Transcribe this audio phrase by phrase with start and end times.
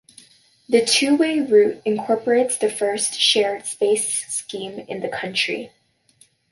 [0.67, 5.73] The two-way route incorporates the first shared space scheme in the country.